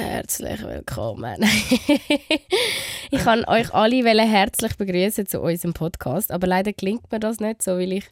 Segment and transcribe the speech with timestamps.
[0.00, 1.44] Herzlich willkommen.
[3.10, 7.62] ich kann euch alle herzlich begrüßen zu unserem Podcast, aber leider klingt mir das nicht
[7.62, 8.06] so, weil ich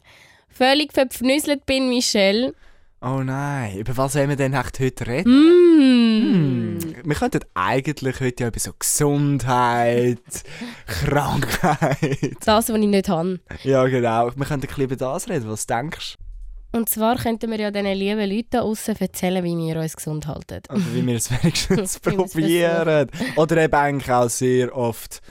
[0.49, 2.53] völlig verpfnüsselt bin, Michelle.
[3.01, 5.31] Oh nein, über was wollen wir denn heute reden?
[5.31, 6.79] Mm.
[6.79, 6.95] Hm.
[7.03, 10.19] Wir könnten eigentlich heute ja über so Gesundheit,
[10.85, 12.37] Krankheit.
[12.45, 13.39] Das, was ich nicht habe.
[13.63, 14.27] Ja, genau.
[14.35, 15.49] Wir könnten ein bisschen über das reden.
[15.49, 16.28] Was denkst du?
[16.71, 20.27] Und zwar könnten wir ja diesen lieben Leuten da aussen erzählen, wie wir uns gesund
[20.27, 20.61] halten.
[20.69, 23.09] Oder wie wir es wenigstens probieren.
[23.37, 25.21] Oder eben eigentlich auch sehr oft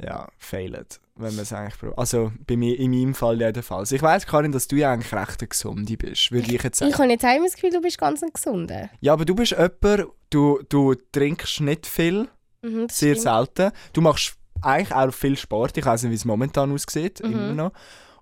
[0.00, 0.84] ja, failen,
[1.16, 1.98] wenn man es eigentlich probiert.
[1.98, 3.92] Also bei mir, in meinem Fall jedenfalls.
[3.92, 6.90] Ich weiss, Karin, dass du ja eigentlich recht eine Gesunde bist, würde ich jetzt sagen.
[6.92, 8.90] Ich habe jetzt immer das Gefühl, du bist ganz ein Gesunder.
[9.00, 12.28] Ja, aber du bist jemand, du, du trinkst nicht viel,
[12.60, 13.20] Mhm, sehr stimmt.
[13.22, 13.70] selten.
[13.92, 15.78] Du machst eigentlich auch viel Sport.
[15.78, 17.32] Ich weiß nicht, wie es momentan aussieht, Mhm.
[17.32, 17.72] immer noch.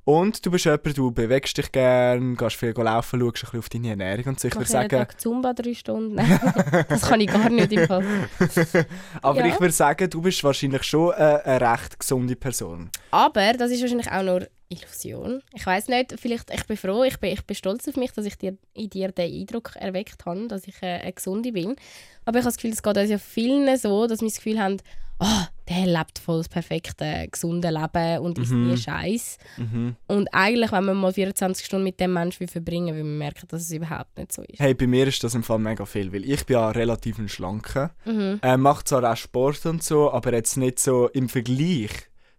[0.09, 3.69] Und du bist jemand, du bewegst dich gern, gehst viel laufen, schaust ein bisschen auf
[3.69, 4.47] deine Ernährung und so.
[4.47, 6.17] Ich Ich würde sagen, Tag Zumba drei Stunden.
[6.89, 8.05] Das kann ich gar nicht im Fall.
[9.23, 9.47] aber Ja.
[9.47, 12.89] ich würde sagen, du bist wahrscheinlich schon eine, eine recht gesunde Person.
[13.11, 15.43] Aber das ist wahrscheinlich auch nur Illusion.
[15.55, 18.27] Ich weiß nicht, vielleicht, ich bin froh, ich bin, ich bin stolz auf mich, dass
[18.27, 21.77] ich dir, in dir den Eindruck erweckt habe, dass ich äh, eine Gesunde bin.
[22.25, 24.59] Aber ich habe das Gefühl, es geht uns ja vielen so, dass wir das Gefühl
[24.61, 24.79] haben,
[25.19, 28.71] oh, der lebt voll das perfekte, gesunde Leben und ist Mhm.
[28.71, 29.39] nie Scheiß.
[29.57, 29.97] Mhm.
[30.09, 33.63] Und eigentlich, wenn man mal 24 Stunden mit dem Menschen verbringen will, wir merken, dass
[33.63, 34.59] es überhaupt nicht so ist.
[34.61, 37.29] Hey, bei mir ist das im Fall mega viel, weil ich bin ja relativ ein
[37.29, 37.95] Schlanker.
[38.05, 38.41] Mhm.
[38.43, 41.91] Äh, mache zwar auch Sport und so, aber jetzt nicht so im Vergleich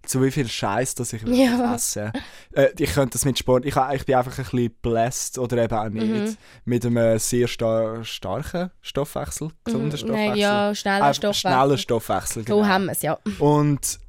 [0.07, 1.75] zu wie viel Scheiß, dass ich Ja.
[1.75, 2.11] esse.
[2.53, 5.73] Äh, ich könnte das mit Sport, ich, ich bin einfach ein bisschen blessed oder eben
[5.77, 6.37] auch nicht, Mhm.
[6.65, 9.97] mit einem sehr sta starken Stoffwechsel, gesunden Mhm.
[9.97, 10.27] Stoffwechsel.
[10.29, 11.51] Nein, ja, schneller Äh, Stoffwechsel.
[11.51, 12.57] Schneller Stoffwechsel, genau.
[12.59, 13.17] So haben wir es, ja.
[13.39, 13.99] Und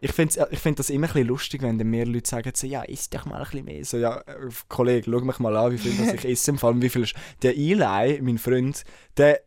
[0.00, 2.66] ich finde ich find das immer ein bisschen lustig, wenn dann mehr Leute sagen, so,
[2.66, 3.84] ja, isst doch mal ein bisschen mehr.
[3.84, 4.34] So, ja, äh,
[4.68, 6.54] Kollege, schau mich mal an, wie viel das ich esse.
[6.58, 7.14] Vor allem, wie viel ist...
[7.42, 8.84] Der Eli, mein Freund,
[9.16, 9.40] der,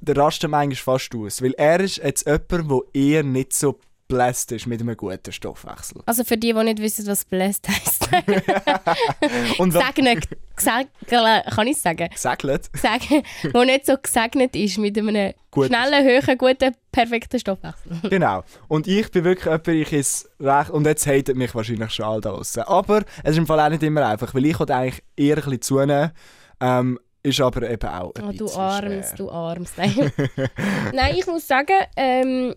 [0.00, 1.40] der rastet manchmal fast aus.
[1.40, 3.78] Weil er ist jetzt jemand, der eher nicht so
[4.14, 6.02] blessed ist mit einem guten Stoffwechsel.
[6.06, 8.08] Also für die, die nicht wissen, was blessed heisst.
[9.58, 12.08] Gesegnet, gesegnet, kann ich sagen?
[12.10, 12.70] Gesegnet?
[12.76, 13.22] Sagen,
[13.52, 15.66] wo nicht so gesegnet ist mit einem Gut.
[15.66, 18.08] schnellen, hohen, guten, perfekten Stoffwechsel.
[18.08, 18.44] Genau.
[18.68, 20.70] Und ich bin wirklich jemand, ich esse recht...
[20.70, 22.62] Und jetzt hatet mich wahrscheinlich schon all da draussen.
[22.62, 25.42] Aber es ist im Fall auch nicht immer einfach, weil ich wollte eigentlich eher ein
[25.42, 26.12] bisschen zunehmen.
[26.60, 29.16] Ähm, ist aber eben auch ein Oh, du bisschen Arms, schwer.
[29.16, 29.72] du Arms.
[29.76, 30.12] Nein.
[30.92, 32.54] Nein, ich muss sagen, ähm,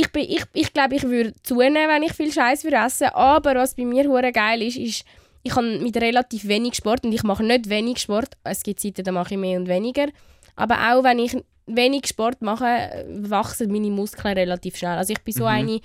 [0.00, 3.08] ich, bin, ich, ich glaube, ich würde zunehmen, wenn ich viel Scheiß würde essen.
[3.08, 5.04] Aber was bei mir hure geil ist, ist,
[5.42, 8.30] ich habe mit relativ wenig Sport und ich mache nicht wenig Sport.
[8.44, 10.06] Es gibt Zeiten, da mache ich mehr und weniger.
[10.56, 14.98] Aber auch wenn ich wenig Sport mache, wachsen meine Muskeln relativ schnell.
[14.98, 15.48] Also ich bin so Mhm.
[15.48, 15.80] eine,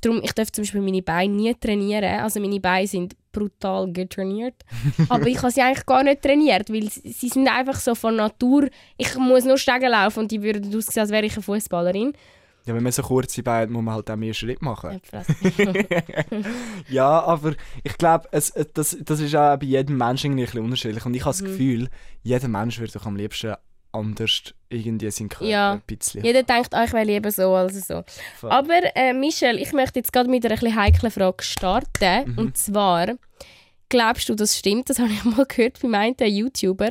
[0.00, 2.20] darum, ich darf zum Beispiel meine Beine nie trainieren.
[2.20, 4.54] Also meine Beine sind brutal getrainiert.
[5.08, 8.68] Aber ich habe sie eigentlich gar nicht trainiert, weil sie sind einfach so von Natur.
[8.96, 12.12] Ich muss nur Stegen laufen und die würden aussehen, als wäre ich eine Fußballerin.
[12.66, 15.00] Ja, wenn man so kurze Beine hat, muss man halt auch mehr Schritt machen.
[16.88, 17.54] Ja, aber
[17.84, 21.06] ich glaube, es, es- das, das ist auch bei jedem Menschen irgendwie ein bisschen unterschiedlich.
[21.06, 21.46] Und ich habe das Mhm.
[21.46, 21.88] Gefühl,
[22.22, 23.54] jeder Mensch würde doch am liebsten
[23.92, 25.72] anders irgendwie seinen Körper Ja.
[25.74, 26.24] ein bisschen...
[26.24, 28.02] Jeder denkt, ah, ich will lieber so als so.
[28.38, 28.50] Voll.
[28.50, 32.32] Aber äh, Michelle, ich möchte jetzt gerade mit einer ein bisschen heiklen Frage starten.
[32.32, 32.38] Mhm.
[32.38, 33.14] Und zwar,
[33.88, 34.90] glaubst du, das stimmt?
[34.90, 36.90] Das habe ich mal gehört bei meinem YouTuber.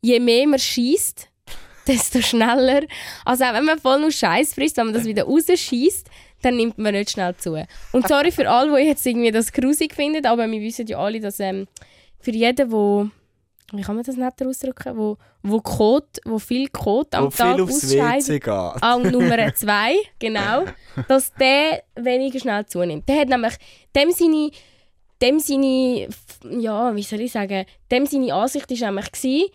[0.00, 1.28] Je mehr man schießt,
[1.86, 2.82] desto schneller.
[3.24, 6.08] Also auch wenn man voll nur Scheiß frisst, wenn man das wieder rausschießt,
[6.42, 7.64] dann nimmt man nicht schnell zu.
[7.92, 11.20] Und sorry für alle, die jetzt irgendwie das grusig finden, aber wir wissen ja alle,
[11.20, 11.66] dass ähm,
[12.20, 13.08] für jeden, wo
[13.72, 17.54] wie kann man das netter ausdrücken, wo, wo, Kot, wo viel Kot am Wo Tag
[17.54, 18.82] viel aufs WC geht.
[18.82, 20.64] Und Nummer zwei, genau,
[21.08, 23.08] dass der weniger schnell zunimmt.
[23.08, 23.54] Der hat nämlich
[23.96, 24.50] dem seine,
[25.22, 26.08] dem seine,
[26.60, 29.48] ja, wie soll ich sagen, dem seine Ansicht war nämlich, gewesen,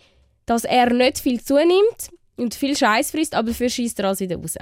[0.46, 4.36] dass er nicht viel zunimmt und viel Scheiß frisst, aber dafür schießt er alles wieder
[4.36, 4.56] raus.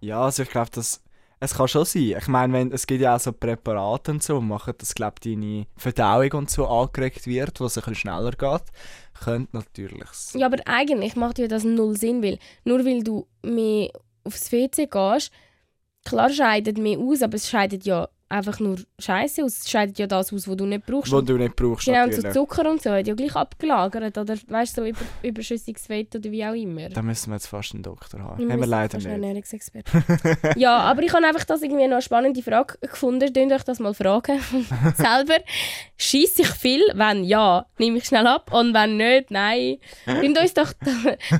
[0.00, 1.00] Ja, also ich glaube, das...
[1.42, 2.16] Es kann schon sein.
[2.18, 5.20] Ich meine, wenn, es gibt ja auch so Präparate und so, die machen, dass glaub,
[5.22, 8.64] deine Verdauung und so angeregt wird, was ein bisschen schneller geht.
[9.24, 10.40] Könnte natürlich sein.
[10.42, 13.88] Ja, aber eigentlich macht ja das null Sinn, weil nur weil du mehr
[14.22, 15.32] aufs WC gehst,
[16.04, 19.58] klar scheidet mehr aus, aber es scheidet ja einfach nur Scheiße aus.
[19.58, 21.12] Es scheidet ja das aus, was du nicht brauchst.
[21.12, 22.30] Was du nicht brauchst, Genau, und so.
[22.30, 26.30] Zucker und so hat ja gleich abgelagert oder weißt du, so über, überschüssiges Fett oder
[26.30, 26.88] wie auch immer.
[26.88, 28.38] Da müssen wir jetzt fast einen Doktor haben.
[28.38, 29.06] Wir Haben wir leider nicht.
[29.06, 30.04] Ernährungsexperten.
[30.56, 33.32] ja, aber ich habe einfach das irgendwie noch eine spannende Frage gefunden.
[33.32, 34.40] Könnt euch das mal fragen.
[34.96, 35.42] Selber.
[35.96, 36.82] Schieße ich viel?
[36.94, 38.52] Wenn ja, nehme ich schnell ab.
[38.52, 39.78] Und wenn nicht, nein.
[40.04, 40.72] Könnt uns doch,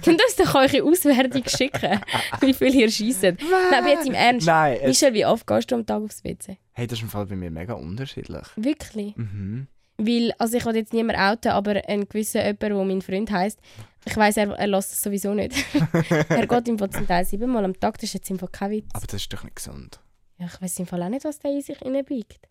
[0.03, 2.01] könnt uns doch eure Auswertung schicken,
[2.41, 3.23] wie viel ihr schießt.
[3.23, 3.39] Nein,
[3.79, 4.47] aber jetzt im Ernst.
[4.47, 6.59] Nein, Michel, wie oft gehst du am Tag aufs WC?
[6.81, 8.47] Hey, das ist im Fall bei mir mega unterschiedlich.
[8.56, 9.15] Wirklich?
[9.17, 9.67] Mhm.
[9.99, 13.61] Weil, also ich will jetzt niemand outen, aber ein gewisser jemand, der mein Freund heisst,
[14.06, 15.53] Ich weiss, er, er lässt es sowieso nicht.
[16.31, 18.71] er geht im Fall zum Teil siebenmal am Tag, das ist jetzt im Fall kein
[18.71, 18.88] Witz.
[18.94, 20.00] Aber das ist doch nicht gesund.
[20.38, 22.49] Ja, ich weiß im Fall auch nicht, was der in sich reinbiegt.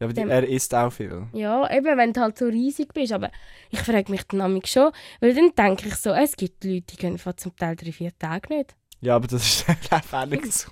[0.00, 1.26] Ja, aber Dem- er isst auch viel.
[1.34, 3.12] Ja, eben, wenn du halt so riesig bist.
[3.12, 3.30] Aber
[3.68, 6.96] ich frage mich dann manchmal schon, weil dann denke ich so, es gibt Leute, die
[6.96, 8.74] gehen zum Teil drei, vier Tage nicht.
[9.00, 10.70] Ja, aber das ist einfach auch nicht so.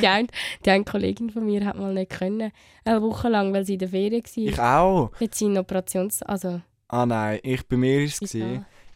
[0.00, 0.28] Die eine,
[0.64, 2.52] die eine Kollegin von mir hat mal nicht können,
[2.84, 4.44] eine Woche lang, weil sie in der Ferien war.
[4.44, 5.12] Ich auch.
[5.20, 6.22] Hat sie Operations...
[6.22, 6.60] Also,
[6.92, 8.34] Ah nein, ich, bei mir war es.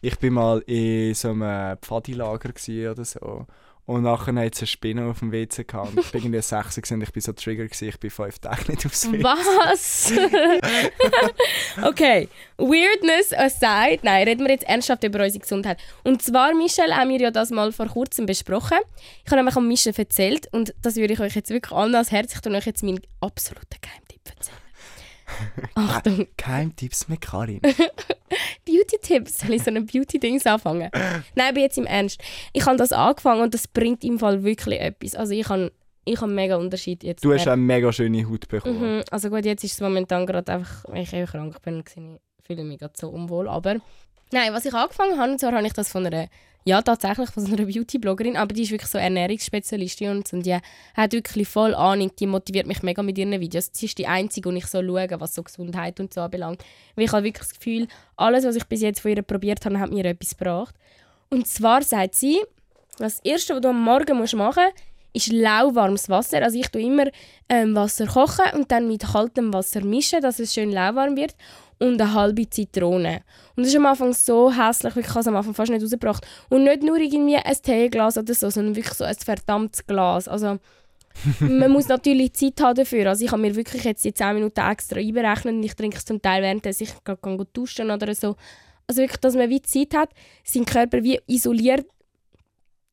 [0.01, 2.49] Ich war mal in so einem Pfadilager
[2.91, 3.47] oder so.
[3.85, 5.91] Und nachher hat es eine Spinne auf dem WC gehabt.
[5.91, 8.39] Und ich war irgendwie 6 gewesen und ich war so trigger gewesen, ich bin fünf
[8.39, 9.23] Tage nicht aufs WC.
[9.23, 10.11] Was?
[11.83, 12.27] okay,
[12.57, 15.79] Weirdness aside, nein, reden wir jetzt ernsthaft über unsere Gesundheit.
[16.03, 18.79] Und zwar, Michelle, haben wir ja das mal vor kurzem besprochen.
[19.23, 22.11] Ich habe nämlich an Michelle erzählt und das würde ich euch jetzt wirklich allen ans
[22.11, 22.33] Herz.
[22.33, 24.64] Ich tue euch jetzt meinen absoluten Geheimtipp erzählen.
[25.75, 27.61] Achtung, Geheimtipps mit Karin.
[28.65, 29.39] Beauty-Tipps.
[29.39, 30.89] Soll ich so ein Beauty-Dings anfangen?
[31.35, 32.21] Nein, aber jetzt im Ernst.
[32.53, 35.15] Ich habe das angefangen und das bringt im Fall wirklich etwas.
[35.15, 35.71] Also ich habe
[36.05, 37.25] ich habe mega Unterschied jetzt.
[37.25, 38.97] Du hast eine mega schöne Haut bekommen.
[38.97, 39.03] Mhm.
[39.09, 42.45] Also gut, jetzt ist es momentan gerade einfach, weil ich eben krank bin, und ich
[42.45, 43.49] fühle mich gerade so unwohl.
[43.49, 43.77] Aber
[44.31, 46.27] nein, was ich angefangen habe, und zwar habe ich das von einer,
[46.63, 50.57] ja tatsächlich von einer Beauty-Bloggerin, aber die ist wirklich so Ernährungsspezialistin und, und die
[50.95, 53.69] hat wirklich voll Ahnung, die motiviert mich mega mit ihren Videos.
[53.71, 56.63] Sie ist die Einzige, und ich so schaue, was so Gesundheit und so anbelangt.
[56.95, 57.87] Weil ich habe wirklich das Gefühl,
[58.17, 60.75] alles, was ich bis jetzt von ihr probiert habe, hat mir etwas gebracht.
[61.29, 62.39] Und zwar sagt sie,
[62.97, 64.73] das Erste, was du am Morgen machen musst,
[65.15, 66.43] ist lauwarmes Wasser.
[66.43, 67.05] Also ich tue immer
[67.47, 71.35] ähm, Wasser kochen und dann mit kaltem Wasser mischen, dass es schön lauwarm wird.
[71.79, 73.21] Und eine halbe Zitrone.
[73.55, 76.25] Und das ist am Anfang so hässlich, ich habe es am Anfang fast nicht rausgebracht.
[76.49, 80.27] Und nicht nur irgendwie ein Teeglas oder so, sondern wirklich so ein verdammtes Glas.
[80.27, 80.59] Also
[81.39, 83.09] man muss natürlich Zeit haben dafür.
[83.09, 86.05] Also ich habe mir wirklich jetzt die 10 Minuten extra einberechnet und ich trinke es
[86.05, 88.35] zum Teil während ich gerade gehe duschen oder so.
[88.87, 90.09] Also wirklich, dass man wie Zeit hat,
[90.43, 91.87] seinen Körper wie isoliert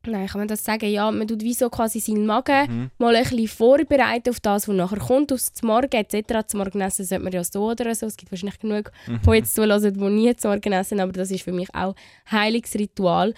[0.06, 0.90] Nein, kann man das sagen?
[0.90, 2.90] Ja, man tut wie so quasi seinen Magen Mhm.
[2.98, 6.46] mal ein bisschen vorbereiten auf das, was nachher kommt, aufs Morgen etc.
[6.46, 8.06] Zum Morgen essen sollte man ja so oder so.
[8.06, 11.42] Es gibt wahrscheinlich genug, die jetzt zuhören, die nie zum Morgen essen, aber das ist
[11.42, 11.94] für mich auch
[12.30, 13.34] heiliges Ritual.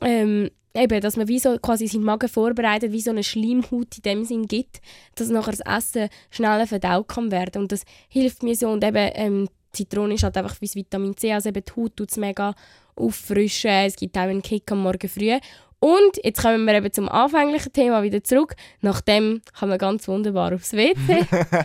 [0.00, 4.02] Ähm, eben, dass man wie so quasi seinen Magen vorbereitet, wie so eine Schleimhaut in
[4.04, 4.80] dem Sinn gibt,
[5.16, 7.62] dass nachher das Essen schneller verdaut kann werden.
[7.62, 8.68] Und das hilft mir so.
[8.70, 11.96] Und eben, ähm, Zitrone ist halt einfach wie das Vitamin C, also eben die Haut
[11.96, 12.54] tut es mega
[12.96, 15.38] auffrischen, es gibt auch einen Kick am Morgen früh.
[15.80, 18.56] Und jetzt kommen wir eben zum anfänglichen Thema wieder zurück.
[18.80, 21.24] Nach dem kann man ganz wunderbar aufs WC.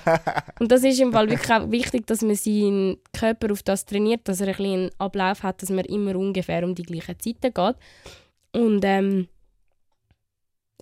[0.59, 4.21] und das ist im Fall wirklich auch wichtig, dass man seinen Körper auf das trainiert,
[4.25, 7.53] dass er ein bisschen einen Ablauf hat, dass man immer ungefähr um die gleichen Zeiten
[7.53, 7.75] geht.
[8.51, 9.27] Und ähm,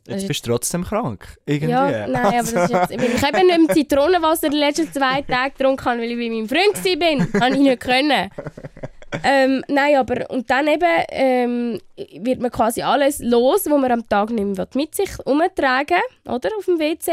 [0.08, 1.38] Jetzt bist du trotzdem krank.
[1.46, 1.72] Irgendwie.
[1.72, 5.22] ja, nein, aber das ist jetzt, weil ich eben nicht mehr Zitronenwasser die letzten zwei
[5.22, 7.42] Tage getrunken habe, weil ich bei meinem Freund war.
[7.42, 8.32] Habe ich nicht können.
[9.24, 11.80] ähm, nein, aber und dann eben ähm,
[12.20, 16.50] wird man quasi alles los, was man am Tag nicht mehr mit sich umtragen oder
[16.58, 17.12] auf dem WC.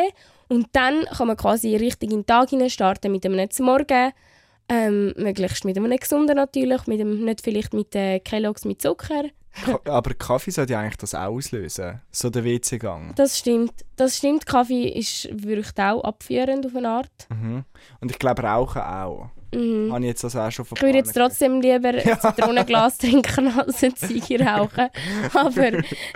[0.48, 4.12] Und dann kann man quasi richtig in den Tag hinein starten mit einem Morgen.
[4.70, 9.24] Ähm, möglichst mit einem gesunden natürlich, mit dem, nicht vielleicht mit äh, Kelloggs mit Zucker.
[9.84, 12.00] Aber Kaffee sollte ja eigentlich das auslösen.
[12.10, 13.14] So der WC-Gang.
[13.16, 13.72] Das stimmt.
[13.96, 14.46] Das stimmt.
[14.46, 17.26] Kaffee ist, wirkt auch abführend auf eine Art.
[17.31, 17.64] Mhm.
[18.00, 19.31] Und ich glaube, Rauchen auch.
[19.55, 19.90] Mhm.
[19.93, 23.82] Habe ich jetzt also auch schon Ich würde jetzt trotzdem lieber ein Zitronenglas trinken als
[23.82, 24.88] ein Ziege rauchen.
[25.32, 25.72] Aber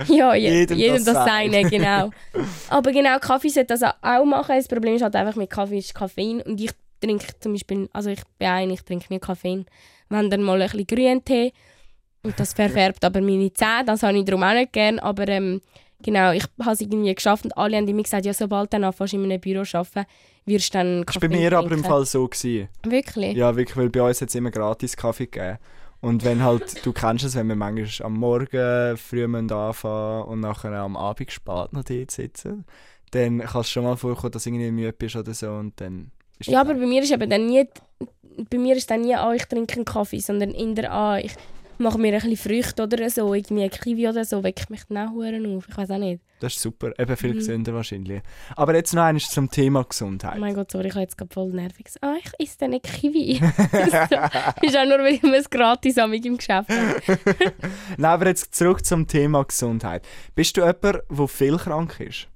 [0.07, 1.63] ja, je, Jedem jedem, das das, Seine.
[1.65, 2.11] genau.
[2.69, 4.57] Aber genau, Kaffee sollte das auch machen.
[4.57, 6.43] Das Problem ist halt einfach mit Kaffee ist Koffein.
[6.43, 9.65] Und ich trinke zum Beispiel, also ich bin eine, ich trinke nicht Koffein.
[10.11, 11.53] Wenn dann mal ein bisschen Grüntee.
[12.25, 14.99] Und das verfärbt aber meine Zähne, das habe ich darum auch nicht gern.
[15.01, 15.61] Aber ähm,
[16.03, 19.15] genau, ich habe es irgendwie geschafft und alle haben immer gesagt, ja, sobald du anfängst
[19.15, 20.07] in einem Büro arbeiten,
[20.45, 21.85] wirst du dann Das war bei mir aber im trinken.
[21.85, 22.29] Fall so.
[22.29, 22.69] Gewesen.
[22.85, 23.37] Wirklich?
[23.37, 25.59] Ja, wirklich, weil bei uns hat es immer gratis Kaffee gegeben.
[26.01, 30.73] Und wenn halt, du kennst es, wenn wir manchmal am Morgen früh anfangen und nachher
[30.73, 32.65] am Abend spät noch dort sitzen,
[33.13, 36.11] dann kann es schon mal vorkommen, dass du irgendwie müde bist oder so und dann
[36.41, 37.69] Ja, aber bei mir ist eben dann nie,
[38.51, 41.35] bei mir ist dann nie, ah, ich trinke einen Kaffee, sondern in der ah, ich
[41.83, 45.09] mache mir ein bisschen Früchte oder so, irgendwie ein Kiwi oder so, weckt mich dann
[45.09, 45.69] auch auf.
[45.69, 46.23] Ich weiß auch nicht.
[46.41, 47.39] Das ist super, eben viel Mhm.
[47.39, 48.21] gesünder wahrscheinlich.
[48.57, 50.35] Aber jetzt noch eines zum Thema Gesundheit.
[50.37, 52.73] Oh mein Gott, sorry, ich habe jetzt gerade voll nervig gesagt, ah, ich esse dann
[52.73, 53.35] einen Kiwi.
[53.41, 57.01] so, ist auch nur, weil ich mir es gratis am im Geschäft habe.
[57.97, 60.05] Nein, aber jetzt zurück zum Thema Gesundheit.
[60.35, 62.29] Bist du jemand, der viel krank ist?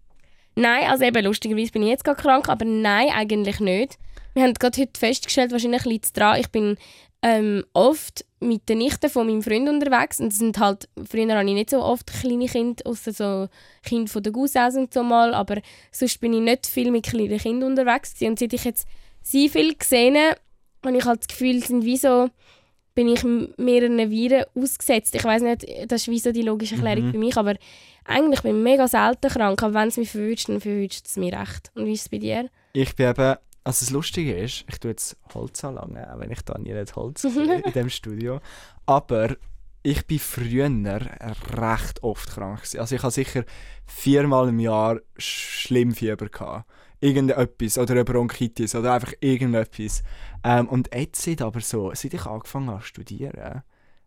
[0.54, 3.98] Nein, also eben, lustigerweise bin ich jetzt gerade krank, aber nein, eigentlich nicht.
[4.34, 6.76] Wir haben gerade heute festgestellt, wahrscheinlich liegt es daran, ich bin
[7.22, 11.54] ähm, oft mit den Nichten von meinem Freund unterwegs und sind halt, früher hatte ich
[11.54, 13.48] nicht so oft kleine Kinder, außer so
[13.82, 17.38] Kinder von der Gussaus und so mal, aber sonst bin ich nicht viel mit kleinen
[17.38, 18.30] Kindern unterwegs gewesen.
[18.32, 18.86] und seit ich jetzt
[19.22, 22.28] sie viel gesehen habe, ich halt das Gefühl, sind wie so
[22.94, 23.22] bin ich
[23.58, 25.14] mehreren Viren ausgesetzt.
[25.14, 27.12] Ich weiß nicht, das ist wie so die logische Erklärung Mhm.
[27.12, 27.56] für mich, aber
[28.04, 29.62] eigentlich bin ich mega selten krank.
[29.62, 31.70] Aber wenn es mich verwünscht, dann verwünscht es mich recht.
[31.74, 32.48] Und wie ist es bei dir?
[32.72, 33.34] Ich bin eben,
[33.66, 36.94] also das Lustige ist, ich tue jetzt Holz anlangen, auch wenn ich da nie nicht
[36.94, 38.40] Holz sehe in diesem Studio.
[38.86, 39.36] Aber
[39.82, 40.70] ich bin früher
[41.56, 42.58] recht oft krank.
[42.58, 42.78] gewesen.
[42.78, 43.44] Also ich habe sicher
[43.84, 46.70] viermal im Jahr schlimm Fieber gehabt.
[47.00, 50.04] Irgendetwas oder eine Bronchitis oder einfach irgendetwas.
[50.44, 53.64] Ähm, und jetzt aber so, seit ich angefangen habe zu studieren,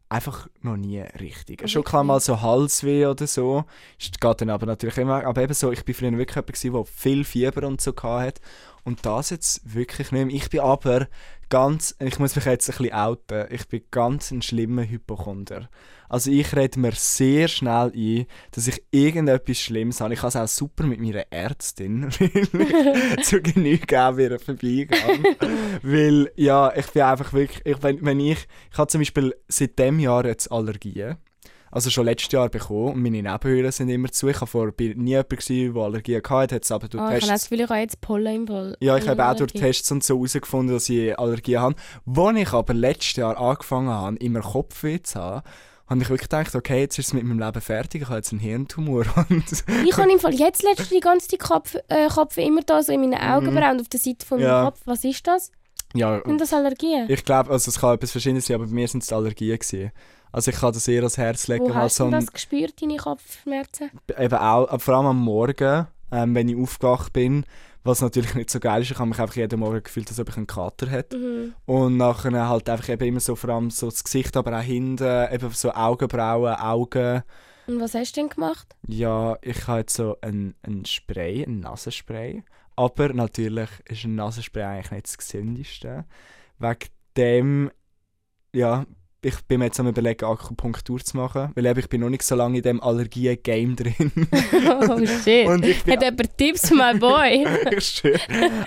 [0.09, 1.69] einfach noch nie richtig.
[1.69, 3.65] Schon klar mal so Halsweh oder so.
[3.99, 5.25] Es geht dann aber natürlich immer.
[5.25, 8.41] Aber eben so, ich bin früher wirklich jemand, der viel Fieber und so hatte.
[8.83, 10.33] Und das jetzt wirklich nicht.
[10.33, 11.07] Ich bin aber
[11.49, 15.69] ganz, ich muss mich jetzt ein bisschen outen, ich bin ganz ein schlimmer Hypochonder.
[16.07, 20.15] Also ich rede mir sehr schnell ein, dass ich irgendetwas Schlimmes habe.
[20.15, 24.87] Ich habe es auch super mit meiner Ärztin, weil ich zu Genüge auch wieder vorbeigehe.
[25.83, 29.77] weil, ja, ich bin einfach wirklich, ich, wenn, wenn ich, ich habe zum Beispiel seit
[29.77, 31.17] dem Jahr jetzt Allergien.
[31.71, 34.27] Also schon letztes Jahr bekommen und meine Nebenhöhlen sind immer zu.
[34.27, 37.11] Ich war vorher nie jemand, gewesen, der Allergien hatte, hat es aber durch Oh, ich
[37.13, 38.77] habe das Tests Gefühl, ich habe jetzt Pollen im Fall.
[38.79, 39.53] ja, ich habe auch durch.
[39.53, 41.75] Tests und so herausgefunden, dass ich Allergien habe.
[42.15, 45.43] Als ich aber letztes Jahr angefangen habe, immer Kopfweh zu haben,
[45.89, 48.31] habe ich wirklich gedacht, okay, jetzt ist es mit meinem Leben fertig, ich habe jetzt
[48.31, 49.05] einen Hirntumor.
[49.85, 53.01] Ich habe im Fall jetzt letztens die ganze Kopf, äh, Kopf immer da so in
[53.01, 54.53] meinen Augenbrauen und auf der Seite von meinem Mhm.
[54.53, 54.65] Ja.
[54.65, 54.81] Kopf.
[54.85, 55.51] Was ist das?
[55.95, 57.05] ja, Sind das Allergien?
[57.09, 59.57] ich glaube, also es kann etwas Verschiedenes sein, aber bei mir sind es Allergien.
[59.57, 59.91] Gewesen.
[60.31, 62.97] Also ich kann das eher ans Herz legen, Wo hast so du das gespürt, deine
[62.97, 63.89] Kopfschmerzen?
[64.17, 67.45] eben auch, vor allem am Morgen, ähm, wenn ich aufgewacht bin,
[67.83, 70.29] was natürlich nicht so geil ist, ich habe mich einfach jeden Morgen gefühlt, als ob
[70.29, 71.17] ich einen Kater hätte.
[71.17, 71.53] Mhm.
[71.65, 75.33] Und nachher halt einfach eben immer so, vor allem so das Gesicht, aber auch hinten,
[75.33, 77.23] eben so Augenbrauen, Augen.
[77.67, 78.75] Und was hast du denn gemacht?
[78.87, 82.43] Ja, ich habe jetzt so ein, ein Spray, ein Nasenspray.
[82.75, 86.05] Aber natürlich ist ein Nasenspray eigentlich nicht das gesündeste.
[86.59, 87.71] Wegen dem,
[88.53, 88.85] ja,
[89.21, 91.51] ich bin mir jetzt am überlegen, Akupunktur zu machen.
[91.53, 93.93] Weil eben, ich bin noch nicht so lange in dem Allergien-Game drin.
[94.89, 95.45] oh shit.
[95.45, 95.95] Und ich bin...
[95.95, 97.45] Hat jemand Tipps, my boy?
[97.77, 98.19] ich schwöre.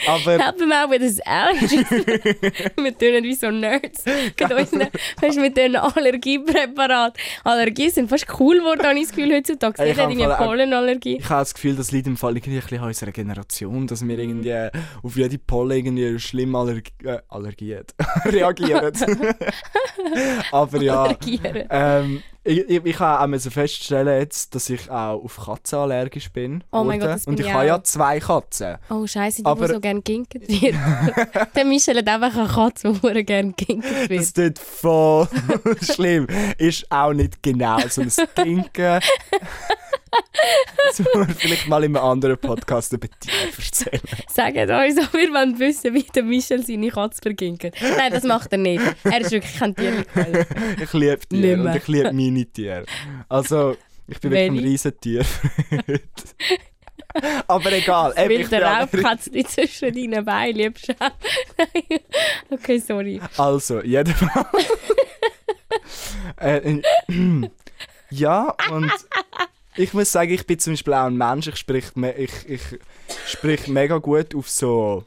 [0.07, 0.39] Aber...
[0.39, 1.91] Help him out with his allergies.
[1.91, 4.05] wir tun wie so Nerds.
[4.05, 4.89] Unseren,
[5.21, 7.23] weißt, mit diesen Allergiepräparaten.
[7.45, 9.83] Allergien sind fast cool geworden, habe ich das Gefühl, heutzutage.
[9.87, 11.17] Ich habe Fall auch- Pollenallergie.
[11.17, 14.19] Ich habe das Gefühl, das liegt im Fall irgendwie ein bisschen unserer Generation, dass wir
[14.19, 14.69] irgendwie
[15.03, 17.95] auf jede Pollen irgendwie schlimm allerg äh, allergiert
[18.27, 18.93] reagieren.
[20.53, 21.15] Aber ja,
[21.71, 26.65] ähm, ich, ich, ich habe auch feststellen jetzt, dass ich auch auf Katzen allergisch bin.
[26.73, 26.99] Oh mein.
[26.99, 28.79] Gott, das bin Und ich ich habe ja zwei Katzen.
[28.91, 30.75] Oh Scheiße, die, Aber- so gerne ginket wird.
[31.55, 34.21] Der Michel hat einfach eine Katze, die gerne ginket wird.
[34.21, 35.29] Das tut voll
[35.83, 36.27] schlimm.
[36.59, 39.01] Ist auch nicht genau so ein Stinken.
[40.89, 44.01] Das muss man vielleicht mal in einem anderen Podcast über Tiere erzählen.
[44.29, 47.75] Sagt uns, ob wir wollen wissen, wie der Michel seine Katze verginket.
[47.81, 48.83] Nein, das macht er nicht.
[49.05, 50.47] Er ist wirklich kein Tierlichkeit.
[50.83, 52.85] Ich liebe Nicht Tiere und ich liebe meine Tiere.
[53.29, 53.77] Also,
[54.09, 54.67] ich bin wirklich ein Welche?
[54.69, 55.25] riesen Tier.
[57.47, 58.13] Aber egal.
[58.17, 60.95] Weil ich der aber- Raubkatze zwischen deinen Beinen liebst.
[62.51, 63.21] Okay, sorry.
[63.39, 64.47] Also, jedenfalls.
[66.41, 66.83] äh, äh,
[68.11, 68.91] ja, und
[69.77, 71.87] ich muss sagen, ich bin zum Beispiel auch ein Mensch, ich sprich,
[72.17, 72.63] ich, ich
[73.27, 75.05] sprich mega gut auf so,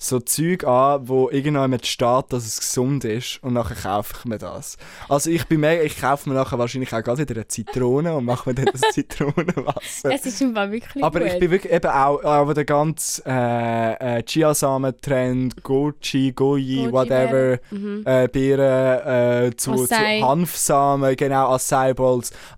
[0.00, 4.38] so Zeug an, wo irgendjemand steht, dass es gesund ist und nachher kaufe ich mir
[4.38, 4.76] das.
[5.08, 8.24] Also ich bin mega, ich kaufe mir nachher wahrscheinlich auch gerade wieder eine Zitrone und
[8.24, 10.12] mache mir dann das Zitronenwasser.
[10.12, 11.28] Es ist im Fall wirklich Aber gut.
[11.28, 16.92] ich bin wirklich eben auch, auch der ganze äh, äh, Chiasamen-Trend, Goji, Goji, Goji-Beeren.
[16.92, 18.02] whatever, Mhm.
[18.06, 19.94] äh, Beeren, äh, zu, zu.
[19.96, 21.94] Hanfsamen, genau, Acai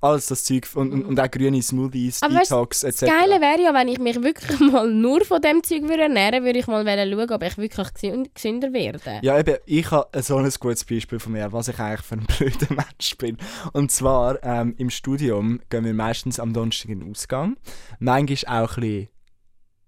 [0.00, 3.00] alles das Zeug und, und, und auch grüne Smoothies, Aber weißt Detox etc.
[3.00, 6.44] Das Geile wäre ja, wenn ich mich wirklich mal nur von dem Zeug würde ernähren
[6.44, 9.20] würde, ich mal schauen, ob ich wirklich gesü- gesünder werde.
[9.22, 12.26] Ja, eben, ich habe so ein gutes Beispiel von mir, was ich eigentlich für ein
[12.38, 13.36] blöder Mensch bin.
[13.72, 17.56] Und zwar, ähm, im Studium gehen wir meistens am Donnerstag in den Ausgang.
[17.98, 19.08] Manchmal auch ein bisschen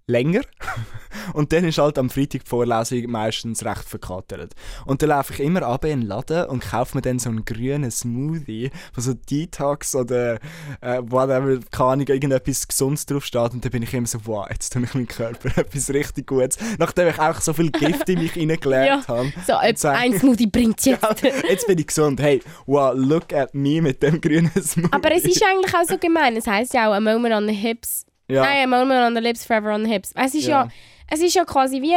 [0.06, 0.42] länger.
[1.34, 4.54] Und dann ist halt am Freitag die Vorlesung meistens recht verkatert.
[4.86, 7.44] Und dann laufe ich immer ab in den Laden und kaufe mir dann so einen
[7.44, 10.34] grünen Smoothie, wo so Detox oder
[10.80, 13.52] äh, whatever, keine Ahnung, irgendetwas Gesundes draufsteht.
[13.52, 16.58] Und dann bin ich immer so, wow, jetzt tue ich meinem Körper etwas richtig Gutes.
[16.78, 19.32] Nachdem ich auch so viel Gift in mich reingelegt habe.
[19.46, 21.02] So, Sag- ein Smoothie bringt jetzt.
[21.02, 21.14] Ja,
[21.48, 22.20] jetzt bin ich gesund.
[22.20, 24.92] Hey, wow, look at me mit dem grünen Smoothie.
[24.92, 26.36] Aber es ist eigentlich auch so gemein.
[26.36, 28.04] Es heisst ja auch, a moment on the hips.
[28.28, 28.42] Ja.
[28.42, 30.12] Nein, a moment on the lips, forever on the hips.
[30.14, 30.68] Es ist ja, Ja.
[31.10, 31.94] es ist ja quasi wie,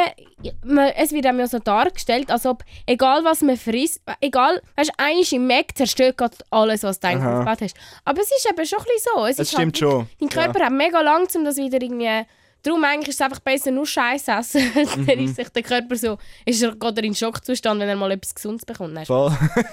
[0.63, 4.89] man, es wird einem ja so dargestellt, als ob, egal was man frisst, egal, weißt
[4.89, 7.75] du, eines im Mac zerstört gerade alles, was du eigentlich aufgebaut hast.
[8.03, 9.25] Aber es ist eben schon ein bisschen so.
[9.25, 10.09] Es Es stimmt halt, schon.
[10.19, 12.25] Dein Körper hat mega lang, um das wieder irgendwie
[12.65, 14.71] Darum eigentlich ist es einfach besser, nur Scheiß essen.
[14.75, 15.05] Mhm.
[15.05, 18.33] Dann ist sich der Körper so, ist er gerade in Schockzustand, wenn er mal etwas
[18.33, 19.05] Gesundes bekommt.
[19.05, 19.31] Voll.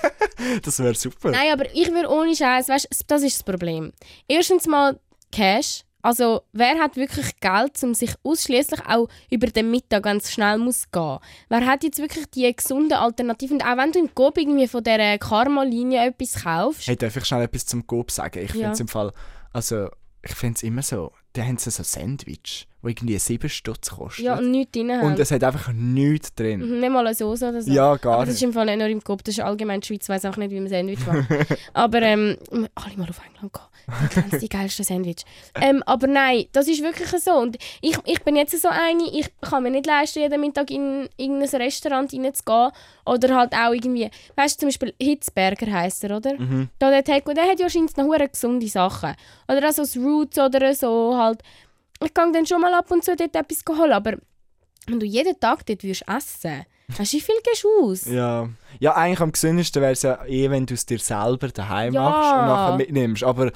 [0.62, 1.30] das wäre super.
[1.30, 3.94] Nein, aber ich würde ohne Scheiß, weißt du, das ist das Problem.
[4.28, 5.85] Erstens mal Cash.
[6.02, 10.90] Also, wer hat wirklich Geld, um sich ausschließlich auch über den Mittag ganz schnell muss
[10.90, 11.18] gehen?
[11.49, 13.59] Wer hat jetzt wirklich die gesunden Alternativen?
[13.59, 17.25] Und auch wenn du im Coop irgendwie von dieser Karma-Linie etwas kaufst, Hey, darf ich
[17.25, 18.40] schnell etwas zum Coop sagen?
[18.40, 18.54] Ich Ja.
[18.54, 19.12] finde es im Fall,
[19.52, 19.88] also
[20.23, 24.25] ich finde es immer so, da haben sie so Sandwich, wo irgendwie 7 Stutz kostet.
[24.25, 25.07] ja, und nichts drin haben.
[25.07, 26.61] und es hat einfach nichts drin.
[26.61, 27.71] Mhm, Nicht mal eine Soße oder so.
[27.71, 29.87] Ja, gar Aber das ist im Fall nicht nur im Coop, das ist allgemein die
[29.87, 31.27] Schweiz, weiß auch nicht, wie man Sandwich macht.
[31.73, 33.62] aber ähm, alle mal auf England gehen.
[33.87, 35.25] Da kennen die geilsten Sandwich.
[35.61, 37.33] Ähm, aber nein, das ist wirklich so.
[37.33, 41.09] Und ich, ich bin jetzt so eine, ich kann mir nicht leisten, jeden Mittag in
[41.17, 42.71] irgendein Restaurant reinzugehen.
[43.05, 46.39] Oder halt auch irgendwie, weißt du, zum Beispiel Hitzberger heisst er, oder?
[46.39, 46.69] Mhm.
[46.79, 49.15] Da der Taco, der hat ja wahrscheinlich noch gesunde Sachen.
[49.49, 51.43] Oder auch so das Roots oder so halt.
[52.04, 54.14] Ich gehe dann schon mal ab und zu dort etwas holen, aber
[54.87, 58.04] wenn du jeden Tag dort würdest essen du, wie viel gehst du aus?
[58.04, 58.49] Ja.
[58.80, 62.02] ja, eigentlich am gesündesten wäre es ja eh, wenn du es dir selber daheim Ja.
[62.02, 63.25] machst und nachher mitnimmst.
[63.25, 63.50] Aber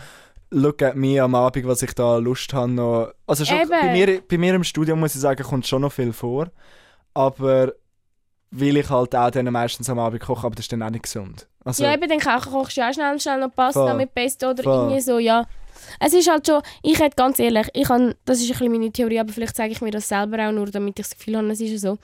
[0.50, 2.70] look at me am Abend, was ich da Lust habe.
[2.70, 3.12] Noch.
[3.26, 6.12] Also schon, bei, mir, bei mir im Studio muss ich sagen, kommt schon noch viel
[6.14, 6.46] vor.
[7.14, 7.72] Aber
[8.52, 11.02] weil ich halt auch dann meistens am Abend koche, aber das ist dann auch nicht
[11.02, 11.46] gesund.
[11.64, 13.94] Also, ja, eben, dann koch- kochst du ja auch schnell, schnell noch Pasta Voll.
[13.96, 14.74] mit Pesto oder Voll.
[14.84, 15.44] irgendwie so, ja.
[16.00, 18.90] Es ist halt schon, ich hätte ganz ehrlich, ich han, das ist ein bisschen meine
[18.90, 21.48] Theorie, aber vielleicht sage ich mir das selber auch nur, damit ich das Gefühl habe,
[21.50, 21.98] es ist so.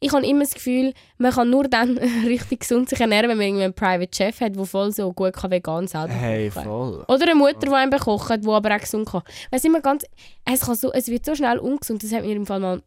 [0.00, 3.46] Ich habe immer das Gefühl, man kann nur dann richtig gesund sich ernähren, wenn man
[3.46, 6.64] irgendwie einen Private Chef hat, der voll so gut kann vegan selber hey, kochen.
[6.64, 7.04] voll.
[7.08, 9.26] Oder eine Mutter, die einem kocht, die aber auch gesund kocht.
[9.50, 10.04] Weißt immer ganz,
[10.44, 12.02] es, kann so, es wird so schnell ungesund.
[12.02, 12.82] Das hat mir im Fall mal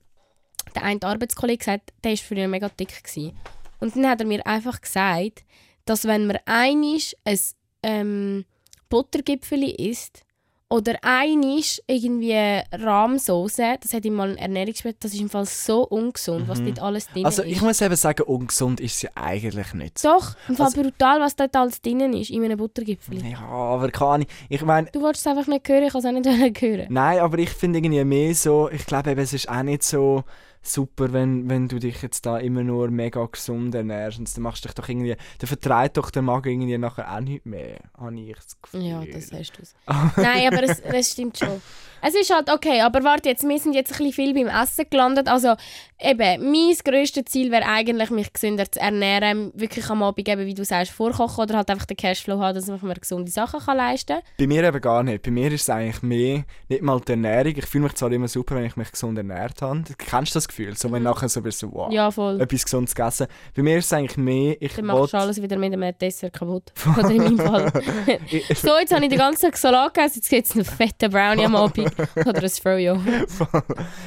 [0.73, 3.03] der eine Arbeitskollege gesagt, der war früher mega dick.
[3.03, 3.33] Gewesen.
[3.79, 5.43] Und dann hat er mir einfach gesagt,
[5.85, 7.39] dass wenn man einisch ein
[7.83, 8.45] ähm,
[8.89, 10.24] Buttergipfeli isst
[10.67, 15.83] oder einisch irgendwie Rahmsoße, das hat ihm mal ein Ernährungsbett, das ist im Fall so
[15.87, 17.51] ungesund, was dort alles drin Also ist.
[17.51, 20.03] ich muss eben sagen, ungesund ist sie eigentlich nicht.
[20.03, 23.31] Doch, im Fall Also- brutal, was dort alles drin ist, in einem Buttergipfeli.
[23.31, 24.27] Ja, aber kann ich.
[24.49, 26.25] Ich meine, Du wolltest es einfach nicht hören, ich kann es auch nicht
[26.61, 26.87] hören.
[26.89, 30.23] Nein, aber ich finde irgendwie mehr so, ich glaube eben, es ist auch nicht so
[30.67, 34.19] super, wenn, wenn du dich jetzt da immer nur mega gesund ernährst.
[34.19, 37.19] Und dann machst du dich doch irgendwie, dann vertreibt doch der Magen irgendwie nachher auch
[37.19, 38.83] nicht mehr, habe ich das Gefühl.
[38.83, 39.75] Ja, das hast du es.
[40.17, 41.61] Nein, aber es, es stimmt schon.
[42.01, 44.85] Es ist halt okay, aber warte jetzt, wir sind jetzt ein bisschen viel beim Essen
[44.89, 45.27] gelandet.
[45.27, 45.55] Also
[45.99, 49.51] eben, mein grösstes Ziel wäre eigentlich, mich gesünder zu ernähren.
[49.55, 52.67] Wirklich am Abend eben, wie du sagst, vorkochen oder halt einfach den Cashflow haben, dass
[52.67, 55.23] man mir gesunde Sachen kann leisten Bei mir eben gar nicht.
[55.23, 57.53] Bei mir ist es eigentlich mehr, nicht mal die Ernährung.
[57.57, 59.83] Ich fühle mich zwar immer super, wenn ich mich gesund ernährt habe.
[59.97, 60.54] Kennst du das Gefühl?
[60.75, 61.87] So, wenn nachher so bist, so, wow.
[61.87, 61.93] Mhm.
[61.93, 62.39] Ja, voll.
[62.41, 63.27] etwas Gesundes gegessen.
[63.55, 66.33] Bei mir ist es eigentlich mehr, ich Dann machst du alles wieder mit einem Dessert
[66.33, 66.71] kaputt.
[66.97, 67.71] Oder in meinem Fall.
[68.55, 71.45] so, jetzt habe ich den ganzen Tag Salat gegessen, jetzt gibt es einen fetten Brownie
[71.45, 71.91] am Abend.
[72.15, 72.97] Oder ein Froyo.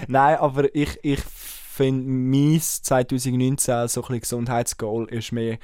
[0.07, 5.59] Nein, aber ich, ich finde, mein 2019 so ein Gesundheitsgoal ist mehr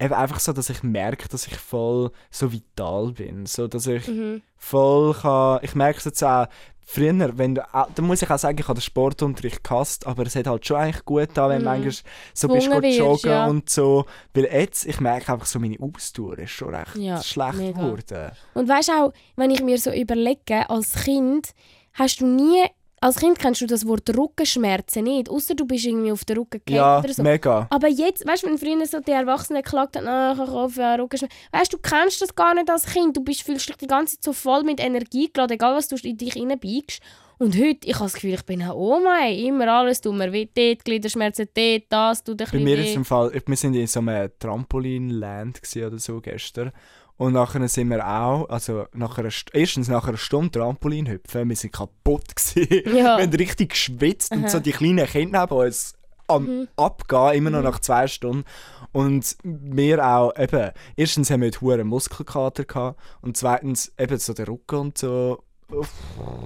[0.00, 3.46] eben einfach so, dass ich merke, dass ich voll so vital bin.
[3.46, 4.42] So, dass ich Mhm.
[4.56, 5.60] voll kann...
[5.62, 6.46] Ich merke es jetzt auch,
[6.88, 7.62] früher, wenn du...
[7.72, 10.78] Da muss ich auch sagen, ich habe den Sportunterricht gehasst, aber es hat halt schon
[10.78, 11.92] eigentlich gut da, wenn du manchmal
[12.32, 13.46] so bist, wirst, joggen ja.
[13.46, 14.06] und so.
[14.32, 17.78] Weil jetzt, ich merke einfach so, meine Ausdauer ist schon recht Ja, schlecht mega.
[17.78, 18.30] geworden.
[18.54, 21.50] Und weißt auch, wenn ich mir so überlege, als Kind
[21.92, 22.64] hast du nie,
[23.00, 26.60] als Kind kennst du das Wort Rückenschmerzen nicht, außer du bist irgendwie auf den Rücken
[26.68, 27.22] Ja, oder so.
[27.22, 27.66] mega.
[27.70, 30.94] Aber jetzt, weißt du, wenn früher so die Erwachsenen geklagt haben, ah, ich habe ja,
[30.94, 33.86] Rückenschmerzen, weißt du, du kennst das gar nicht als Kind, du bist, fühlst dich die
[33.86, 37.00] ganze Zeit so voll mit Energie geladen, egal was du in dich reinbiegst.
[37.38, 39.46] Und heute, ich habe das Gefühl, ich bin eine Oma, ey.
[39.46, 42.96] immer alles tut mir weh, dort, Gliederschmerzen, dort, das tut ein Bei mir ist es
[42.96, 46.72] im Fall, wir sind in so einem Trampolinland oder so gestern.
[47.18, 51.48] Und nachher sind wir auch, also nach einer, St- erstens nach einer Stunde Trampolin hüpfen,
[51.48, 52.84] wir sind kaputt gsi.
[52.86, 53.18] Ja.
[53.18, 54.48] Wir haben richtig geschwitzt und Aha.
[54.48, 55.94] so die kleinen Kinder neben uns
[56.28, 56.68] am Mhm.
[56.76, 58.44] Abgehen, immer noch nach zwei Stunden.
[58.92, 64.32] Und wir auch, eben, erstens haben wir heute hohen Muskelkater gehabt und zweitens eben so
[64.32, 65.42] der Rücken und so.
[65.70, 65.90] Uff,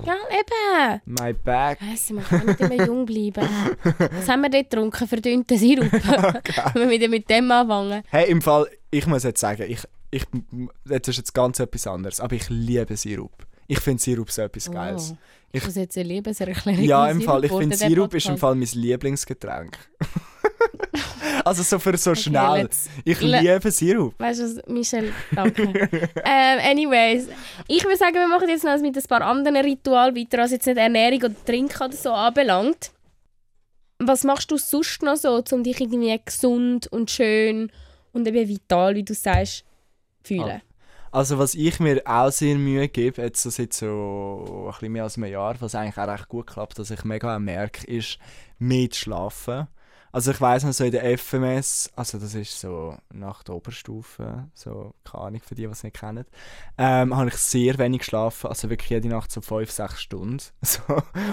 [0.04, 1.00] Ja, eben.
[1.04, 1.78] my back.
[1.80, 3.46] Scheiße, man kann nicht immer jung bleiben.
[4.12, 5.06] Was haben wir dort getrunken?
[5.06, 5.92] Verdünnten Sirup.
[6.74, 8.02] Wenn wir wieder mit dem anfangen.
[8.08, 9.78] Hey, im Fall, ich muss jetzt sagen, ich,
[10.12, 10.24] ich,
[10.84, 13.46] das ist jetzt ganz etwas anderes, aber ich liebe Sirup.
[13.66, 15.14] Ich finde Sirup so etwas Geiles.
[15.14, 15.18] Oh,
[15.52, 16.84] ist das jetzt eine Liebeserklärung?
[16.84, 18.36] Ja, im Fall, ich finde Sirup ist im?
[18.36, 19.78] Fall mein Lieblingsgetränk.
[21.44, 22.68] also so für so Okay, schnell.
[23.04, 24.14] Ich liebe Sirup.
[24.18, 25.62] Weißt du was, Michelle, danke.
[26.24, 27.28] ähm, anyways,
[27.66, 30.66] ich würde sagen, wir machen jetzt noch mit ein paar anderen Ritualen weiter, was jetzt
[30.66, 32.90] nicht Ernährung oder Trinken oder so anbelangt.
[33.98, 37.72] Was machst du sonst noch so, um dich irgendwie gesund und schön
[38.12, 39.64] und eben vital, wie du sagst,
[40.22, 40.62] fühlen?
[41.12, 45.04] Also was ich mir auch sehr Mühe gebe, jetzt so seit so ein bisschen mehr
[45.04, 48.18] als einem Jahr, was eigentlich auch recht gut klappt, dass ich mega merke, ist
[48.58, 49.68] mehr zu schlafen.
[50.10, 54.48] Also ich weiss noch so in der FMS, also das ist so nach der Oberstufe,
[54.54, 56.26] so keine Ahnung für die, die es nicht kennen,
[56.76, 60.42] ähm, habe ich sehr wenig geschlafen, also wirklich jede Nacht so 5, 6 Stunden.
[60.62, 60.82] So.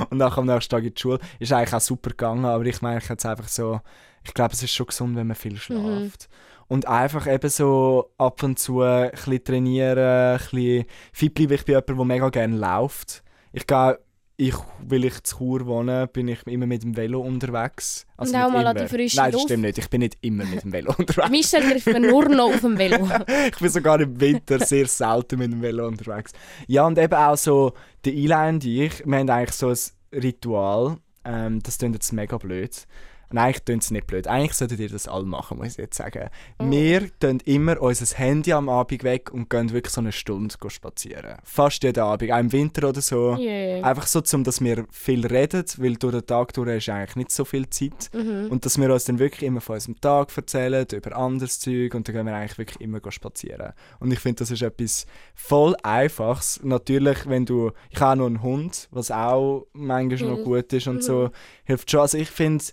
[0.10, 1.19] Und nach am nächsten Tag in die Schule.
[1.39, 3.82] Ist eigentlich auch super gegangen, aber ich merke jetzt einfach so,
[4.23, 6.30] ich glaube es ist schon gesund, wenn man viel schläft.
[6.30, 6.36] Mhm.
[6.70, 11.54] Und einfach eben so ab und zu ein bisschen trainieren, ein bisschen fit bleiben.
[11.54, 13.24] Ich bin jemand, der mega gerne läuft.
[13.52, 13.98] Ich gehe,
[14.38, 14.56] ich,
[14.88, 18.06] weil ich zu Chur wohne, bin ich immer mit dem Velo unterwegs.
[18.16, 18.86] Also Und auch mal an immer.
[18.86, 19.78] die frische Nein, das stimmt nicht.
[19.80, 21.30] Ich bin nicht immer mit dem Velo unterwegs.
[21.30, 23.06] Michel trifft man nur noch auf dem Velo.
[23.52, 26.32] ich bin sogar im Winter sehr selten mit dem Velo unterwegs.
[26.68, 27.74] Ja, und eben auch so,
[28.06, 29.78] der Eli und ich, wir haben eigentlich so ein
[30.14, 30.98] Ritual.
[31.26, 32.88] Ähm, das klingt jetzt mega blöd.
[33.32, 34.28] Nein, eigentlich klingt es nicht blöd.
[34.28, 36.30] Eigentlich solltet ihr das alle machen, muss ich jetzt sagen.
[36.60, 36.70] Oh.
[36.70, 41.38] Wir tun immer unser Handy am Abend weg und gehen wirklich so eine Stunde spazieren.
[41.44, 43.36] Fast jeden Abend, auch im Winter oder so.
[43.38, 43.84] Yeah.
[43.84, 47.32] Einfach so, um, dass wir viel reden, weil durch den Tag durch ist eigentlich nicht
[47.32, 48.10] so viel Zeit.
[48.13, 48.48] Mhm.
[48.50, 52.08] Und dass wir uns dann wirklich immer von unserem Tag erzählen, über anderes Zeug und
[52.08, 53.74] dann gehen wir eigentlich wirklich immer spazieren.
[54.00, 56.60] Und ich finde, das ist etwas voll Einfaches.
[56.63, 60.44] Natürlich, wenn du, ich habe noch einen Hund, was auch manchmal noch Mhm.
[60.44, 61.30] gut ist und so,
[61.63, 62.02] hilft schon.
[62.02, 62.63] Also ich finde,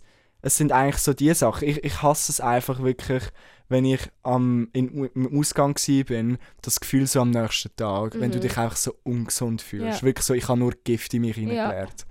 [0.42, 1.66] es sind eigentlich so die Sachen.
[1.68, 3.22] Ich, ich hasse es einfach wirklich,
[3.68, 5.74] wenn ich am, in, im Ausgang
[6.06, 8.42] bin, das Gefühl so am nächsten Tag, wenn du Mhm.
[8.42, 10.00] dich einfach so ungesund fühlst.
[10.00, 10.06] Ja.
[10.06, 11.42] Wirklich so, ich habe nur Gift in mich Ja.
[11.42, 12.06] hineingeleert.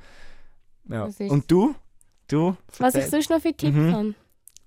[0.90, 1.06] Ja.
[1.06, 1.76] Ist- Und du?
[2.28, 2.58] Du?
[2.80, 3.94] Was ich sonst noch für Tipps Mhm.
[3.94, 4.16] habe?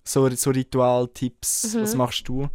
[0.04, 1.80] so, so Ritualtipps, Mhm.
[1.82, 2.48] was machst du?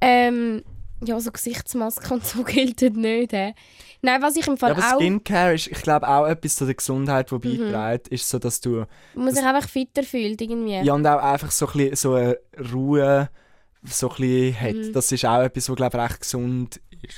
[0.00, 0.62] Ähm,
[1.04, 3.32] ja, so Gesichtsmaske und so gilt nicht.
[3.32, 3.52] He.
[4.02, 5.00] Nein, was ich im Fall Ja, aber auch...
[5.00, 7.72] Skincare ist, ich glaube, auch etwas zu der Gesundheit, die Mhm.
[7.72, 10.80] beiträgt, ist so, dass du, man sich einfach fitter fühlt irgendwie.
[10.80, 12.38] ja, und auch einfach so ein bisschen, so eine
[12.72, 13.28] Ruhe
[13.84, 14.74] so ein bisschen hat.
[14.74, 14.92] Mhm.
[14.92, 17.14] Das ist auch etwas, was, glaube ich, recht gesund ist.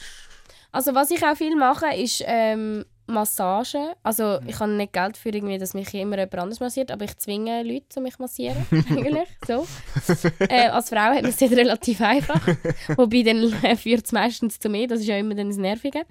[0.70, 3.94] Also was ich auch viel mache, ist ähm, Massage.
[4.02, 4.48] Also Mhm.
[4.48, 7.62] ich habe nicht Geld für irgendwie, dass mich immer jemand anders massiert, aber ich zwinge
[7.62, 8.66] Leute, zu mich massieren.
[8.70, 9.66] eigentlich, so.
[10.48, 12.40] Äh, als Frau hat man es relativ einfach.
[12.96, 16.02] Wobei dann äh, führt es meistens zu mir, das ist ja immer dann das Nervige.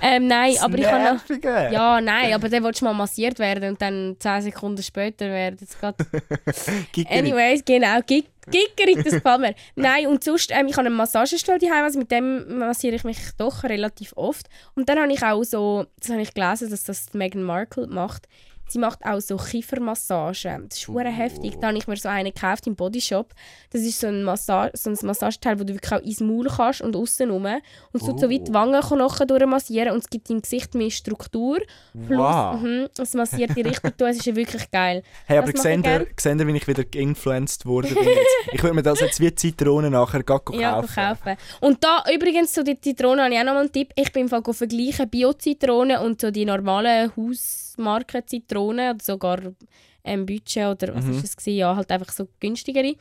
[0.00, 0.84] Ähm, nein, aber ich.
[0.84, 1.68] Nervige.
[1.72, 5.58] Ja, nein, aber dann willst du mal massiert werden und dann 10 Sekunden später werden
[5.62, 6.04] es gerade...
[7.08, 9.54] Anyways, genau, Gig Giggerig, das gefällt mir.
[9.74, 13.18] Nein, und sonst, ähm, ich habe einen Massagestuhl daheim, also mit dem massiere ich mich
[13.38, 14.48] doch relativ oft.
[14.74, 18.28] Und dann habe ich auch so, das habe ich gelesen, dass das Meghan Markle macht.
[18.72, 20.68] Sie macht auch so Kiefermassagen.
[20.68, 21.58] Das ist hure heftig.
[21.60, 23.34] Da habe ich mir so eine gekauft im Bodyshop.
[23.70, 26.80] Das ist so ein, Massa so ein Massageteil, wo du wirklich auch ins Maul kannst
[26.80, 27.44] und außen rum.
[27.44, 31.58] Und es tut so weit die Wangenknochen durchmassieren und es gibt deinem Gesicht mehr Struktur.
[32.06, 32.60] Plus, Wow.
[32.62, 34.12] mhm, es massiert die richtig durch.
[34.12, 35.02] Es ist ja wirklich geil.
[35.26, 37.88] Hey, aber seht ihr, seht ihr, wie ich wieder geinfluenced wurde?
[38.52, 40.58] ich würde mir das jetzt wie Zitrone nachher kaufen.
[40.58, 41.36] Ja, kaufen.
[41.60, 43.92] Und da übrigens zu der Zitrone habe ich auch noch mal einen Tipp.
[43.96, 47.10] Ich bin im Fall vergleichen Bio-Zitronen und so die normalen
[47.78, 49.40] Hausmarken-Zitronen oder sogar
[50.04, 51.18] ähm, Budget oder was Mhm.
[51.18, 51.56] ist es gewesen?
[51.58, 52.94] Ja, halt einfach so günstigere.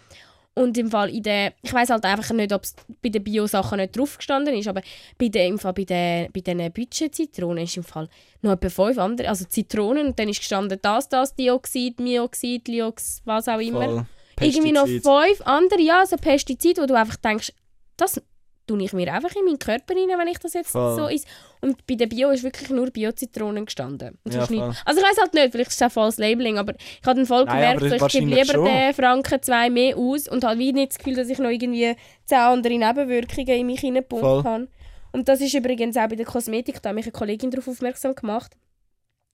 [0.53, 3.77] Und im Fall in der, ich weiß halt einfach nicht, ob es bei den Bio-Sachen
[3.79, 4.81] nicht drauf gestanden ist, aber
[5.17, 8.09] bei den, im Fall bei den, bei den Budget-Zitronen ist im Fall
[8.41, 13.21] noch etwa fünf andere, also Zitronen und dann ist gestanden das, das, Dioxid, Myoxid, Liox,
[13.23, 14.05] was auch immer
[14.41, 17.53] irgendwie noch fünf andere, ja, so Pestizide, wo du einfach denkst,
[17.95, 18.21] das
[18.67, 20.95] tue ich mir einfach in meinen Körper rein, wenn ich das jetzt Voll.
[20.95, 21.27] so ist.
[21.61, 24.17] Und bei der Bio ist wirklich nur Bio-Zitronen gestanden.
[24.29, 24.41] Ja.
[24.41, 27.25] Also ich weiß halt nicht, vielleicht ist es auch falsches Labeling, aber ich habe dann
[27.25, 28.65] voll Nein, gemerkt, so, ich gebe lieber schon.
[28.65, 31.95] den Franken zwei mehr aus und habe wie nicht das Gefühl, dass ich noch irgendwie
[32.25, 34.67] zehn andere Nebenwirkungen in mich hineingepumpt habe.
[35.11, 38.15] Und das ist übrigens auch bei der Kosmetik, da hat mich eine Kollegin darauf aufmerksam
[38.15, 38.55] gemacht.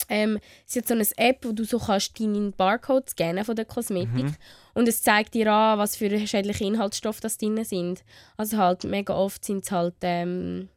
[0.09, 3.65] Ähm, es ist so eine App, wo du so kannst deinen Barcode scannen von der
[3.65, 4.35] Kosmetik Mhm.
[4.73, 8.03] und es zeigt dir an, was für schädliche Inhaltsstoffe das drin sind.
[8.37, 10.69] Also halt mega oft sind es halt ähm,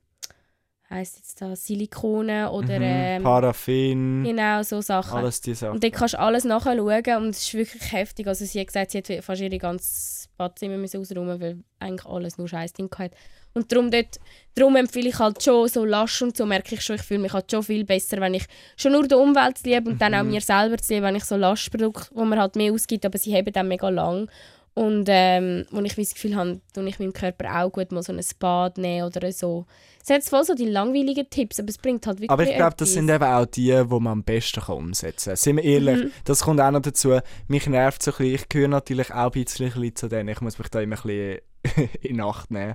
[0.91, 2.85] heißt jetzt da Silikone oder Mhm.
[2.85, 5.19] ähm, Paraffin, genau so Sachen.
[5.19, 5.75] alles diese Sachen.
[5.75, 8.27] Und dort kannst du alles nachschauen und es ist wirklich heftig.
[8.27, 12.39] Also sie hat gesagt, sie hat fast ihre ganze Badzimmer müssen ausräumen, weil eigentlich alles
[12.39, 13.17] nur scheiß Ding hatte.
[13.53, 14.19] Und darum, dort,
[14.55, 17.33] darum empfehle ich halt schon so lasch und so merke ich schon, ich fühle mich
[17.33, 20.31] halt schon viel besser, wenn ich schon nur der Umwelt liebe und dann auch Mhm.
[20.31, 23.53] mir selber zu wenn ich so Lastprodukte, wo man halt mehr ausgibt, aber sie haben
[23.53, 24.31] dann mega lang.
[24.75, 28.13] Und ähm, wo ich das Gefühl habe, tue ich meinem Körper auch gut mal so
[28.13, 29.67] ein Bad nehmen oder so.
[30.03, 32.77] Es hat voll so die langweiligen Tipps, aber es bringt halt wirklich Aber ich glaube,
[32.79, 35.37] das sind eben auch die, die man am besten kann umsetzen kann.
[35.37, 36.13] Sind wir ehrlich, Mhm.
[36.25, 37.19] das kommt auch noch dazu.
[37.49, 40.59] Mich nervt so ein bisschen, ich gehöre natürlich auch ein bisschen zu denen, ich muss
[40.59, 41.41] mich da immer ein bisschen
[42.01, 42.75] in Acht nehmen.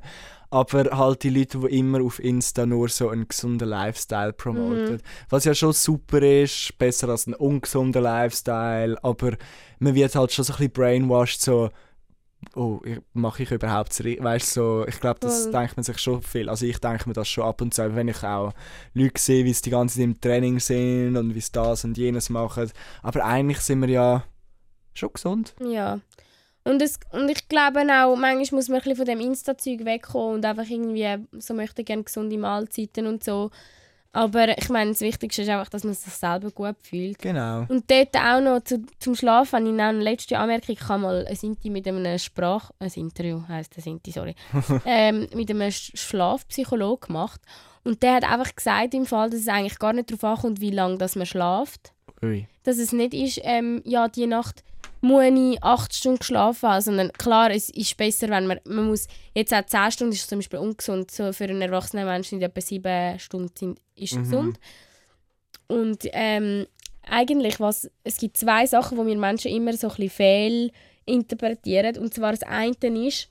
[0.52, 5.02] Aber halt die Leute, die immer auf Insta nur so einen gesunden Lifestyle promoten.
[5.30, 9.32] Was ja schon super ist, besser als ein ungesunder Lifestyle, aber
[9.80, 11.70] man wird halt schon so ein bisschen brainwashed, so
[12.56, 12.80] oh,
[13.14, 15.52] mache ich überhaupt das Weißt so, ich glaube, das Voll.
[15.52, 16.50] denkt man sich schon viel.
[16.50, 18.54] Also ich denke mir das schon ab und zu, wenn ich auch
[18.94, 21.98] Leute sehe, wie sie die ganze Zeit im Training sind und wie sie das und
[21.98, 22.72] jenes machen.
[23.02, 24.24] Aber eigentlich sind wir ja
[24.94, 25.56] schon gesund.
[25.60, 26.00] Ja.
[26.64, 30.36] Und, es, und ich glaube auch, manchmal muss man ein bisschen von dem Insta-Zeug wegkommen
[30.36, 33.52] und einfach irgendwie so möchte gerne gesunde Mahlzeiten und so.
[34.16, 37.20] Aber ich meine, das Wichtigste ist einfach, dass man sich selber gut fühlt.
[37.20, 37.66] Genau.
[37.68, 40.74] Und dort auch noch zu, zum Schlafen habe ich noch eine letzte Anmerkung.
[40.74, 42.72] Ich habe mal ein Sinti mit einem Sprach...
[42.80, 44.34] Ein Interview heisst ein Sinti, sorry.
[44.86, 47.42] ähm, mit einem Sch- Schlafpsychologen gemacht.
[47.84, 50.72] Und der hat einfach gesagt im Fall, dass es eigentlich gar nicht darauf ankommt, wie
[50.72, 51.92] lange dass man schlaft.
[52.24, 52.48] Ui.
[52.64, 54.64] Dass es nicht ist, ähm, ja, die Nacht
[55.02, 59.08] muss ich acht Stunden geschlafen haben, sondern klar, es ist besser, wenn man, man muss,
[59.36, 62.62] jetzt auch zehn Stunden ist zum Beispiel ungesund, so für einen erwachsenen Menschen sind etwa
[62.62, 64.20] sieben Stunden sind, ist Mhm.
[64.24, 64.60] gesund.
[65.68, 66.68] Und ähm,
[67.04, 70.72] eigentlich, was, es gibt zwei Sachen, wo wir Menschen immer so ein bisschen
[71.06, 71.98] fehlinterpretieren.
[71.98, 72.76] Und zwar das eine
[73.08, 73.30] ist,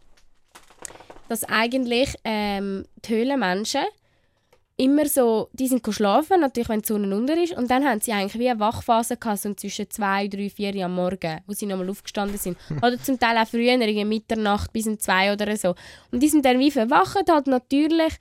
[1.29, 3.85] dass eigentlich ähm, die Höhlenmenschen
[4.77, 8.13] immer so, die sind schlafen, natürlich wenn die Sonne unter ist, und dann haben sie
[8.13, 11.67] eigentlich wie eine Wachphase gehabt, so zwischen zwei, drei, vier Uhr am Morgen, wo sie
[11.67, 12.59] nochmal aufgestanden sind.
[12.83, 15.75] Oder zum Teil auch früher, irgendwie Mitternacht bis um zwei oder so.
[16.11, 18.15] Und die sind dann wie verwacht halt natürlich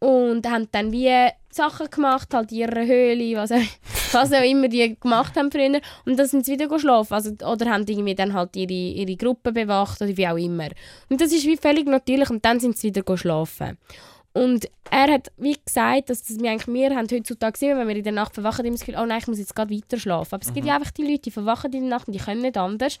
[0.00, 3.56] und haben dann wie Sachen gemacht, halt in ihrer Höhle, was auch,
[4.12, 5.80] was auch immer die gemacht haben früher.
[6.06, 7.14] Und dann sind sie wieder geschlafen.
[7.14, 10.68] Also, oder haben irgendwie dann halt ihre, ihre Gruppe bewacht oder wie auch immer.
[11.08, 13.78] Und das ist wie völlig natürlich und dann sind sie wieder geschlafen.
[14.32, 17.96] Und er hat wie gesagt, dass das wir, eigentlich, wir haben heutzutage gesehen, wenn wir
[17.96, 20.34] in der Nacht verwachen, immer das Gefühl, oh nein, ich muss jetzt gerade weiter schlafen.
[20.34, 22.42] Aber es gibt ja einfach die Leute, die verwachen in der Nacht und die können
[22.42, 22.98] nicht anders.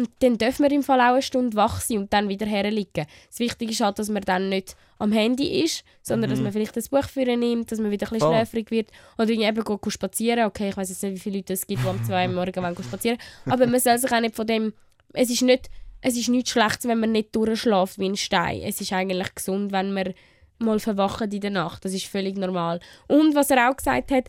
[0.00, 3.04] Und dann dürfen wir im Fall auch eine Stunde wach sein und dann wieder herliegen.
[3.28, 6.74] Das Wichtige ist halt, dass man dann nicht am Handy ist, sondern dass man vielleicht
[6.74, 8.34] ein Buch für ihn nimmt, dass man wieder ein bisschen Voll.
[8.34, 10.46] schläfrig wird oder eben geht, spazieren.
[10.46, 12.62] Okay, ich weiß jetzt nicht, wie viele Leute es gibt, die am 2 Uhr morgen
[12.62, 14.72] wollen spazieren Aber man soll sich auch nicht von dem...
[15.12, 15.68] Es ist nicht,
[16.00, 18.62] es ist nichts Schlechtes, wenn man nicht durchschläft wie ein Stein.
[18.62, 20.14] Es ist eigentlich gesund, wenn man
[20.58, 21.84] mal verwachen in der Nacht.
[21.84, 22.80] Das ist völlig normal.
[23.06, 24.28] Und was er auch gesagt hat,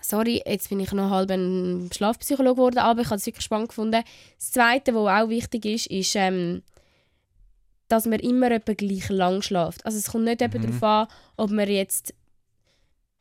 [0.00, 3.68] sorry, jetzt bin ich noch halb ein Schlafpsychologe geworden, aber ich habe es wirklich spannend
[3.68, 4.02] gefunden.
[4.38, 6.62] Das Zweite, was auch wichtig ist, ist, ähm,
[7.88, 9.84] dass man immer etwa gleich lang schläft.
[9.84, 12.14] Also es kommt nicht eben darauf an, ob man jetzt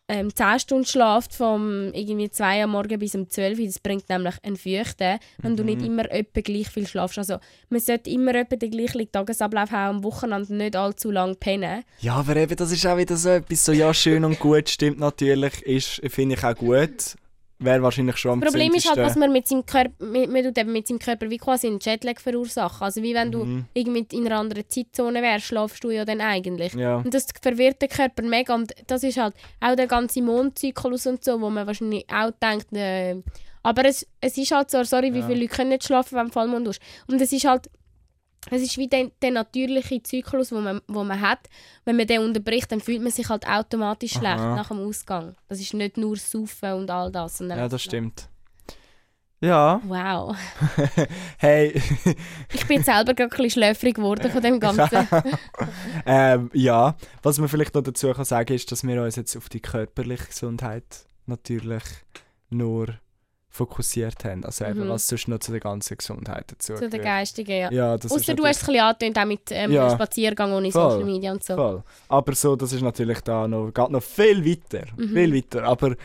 [0.10, 3.66] ähm, 10 Stunden schläft, vom irgendwie 2 Uhr am Morgen bis um 12 Uhr.
[3.68, 7.20] Das bringt nämlich einen Fürchten, wenn du nicht immer etwa gleich viel schlafst.
[7.20, 7.38] Also
[7.70, 11.84] man sollte immer etwa den gleichen Tagesablauf haben, am Wochenende nicht allzu lang pennen.
[12.00, 15.00] Ja, aber eben, das ist auch wieder so etwas, so ja, schön und gut, stimmt
[15.00, 17.16] natürlich, ist, finde ich auch gut.
[17.62, 20.46] Wäre wahrscheinlich schon am Das Problem ist halt, dass man mit seinem Körper, mit, man
[20.46, 22.82] eben mit seinem Körper wie quasi einen Jetlag verursachen.
[22.86, 23.66] Also wie wenn du Mhm.
[23.74, 26.74] irgendwie in einer anderen Zeitzone wärst, schlafst du ja dann eigentlich.
[26.74, 26.98] Ja.
[26.98, 28.56] Und das verwirrt den Körper mega.
[28.56, 32.72] Und das ist halt auch der ganze Mondzyklus und so, wo man wahrscheinlich auch denkt,
[32.72, 33.22] äh,
[33.62, 35.28] aber es, es ist halt so, sorry, wie Ja.
[35.28, 36.82] viele Leute können nicht schlafen, wenn Vollmond ist.
[37.08, 37.70] Und es ist halt,
[38.50, 41.50] es ist wie der, der natürliche Zyklus, wo man, wo man hat.
[41.86, 44.56] Wenn man den unterbricht, dann fühlt man sich halt automatisch schlecht Aha.
[44.56, 45.36] nach dem Ausgang.
[45.48, 47.40] Das ist nicht nur Saufen und all das.
[47.40, 48.30] ja, das stimmt.
[49.42, 50.36] Ja, Wow.
[51.38, 51.82] hey,
[52.54, 55.08] Ich bin selber gerade ein bisschen schläfrig geworden von dem Ganzen.
[56.06, 59.48] ähm, ja, was man vielleicht noch dazu kann sagen ist, dass wir uns jetzt auf
[59.48, 61.84] die körperliche Gesundheit natürlich
[62.50, 63.00] nur
[63.50, 64.46] fokussiert haben.
[64.46, 64.90] Also eben, Mhm.
[64.90, 67.72] was sonst noch zu der ganzen Gesundheit dazu Zu der geistigen, ja.
[67.72, 69.90] Ja, das Außer du hast es ein bisschen angetönt, auch mit ähm, Ja.
[69.90, 70.92] Spaziergang ohne Voll.
[70.92, 71.56] Social Media und so.
[71.56, 71.84] Voll.
[72.10, 74.86] Aber so, das ist natürlich da noch, geht noch viel weiter.
[74.98, 75.10] Mhm.
[75.14, 75.64] Viel weiter.
[75.64, 75.96] Aber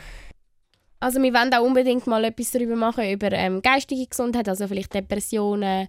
[0.99, 4.93] Also wir wollen auch unbedingt mal etwas darüber machen, über ähm, geistige Gesundheit, also vielleicht
[4.93, 5.87] Depressionen.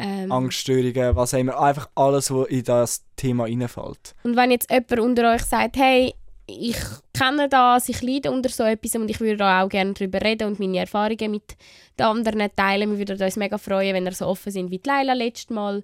[0.00, 4.14] Ähm, Angststörungen, was auch immer, einfach alles, was in das Thema reinfällt.
[4.24, 6.14] Und wenn jetzt jemand unter euch sagt, hey,
[6.48, 6.76] ich
[7.12, 10.48] kenne das, ich leide unter so etwas und ich würde da auch gerne darüber reden
[10.48, 11.56] und meine Erfahrungen mit
[11.98, 12.90] den anderen teilen.
[12.90, 15.82] Wir würden uns mega freuen, wenn ihr so offen sind wie die Leila letztes Mal.